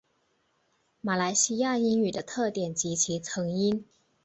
[1.01, 3.85] 马来西亚英语的特点及其成因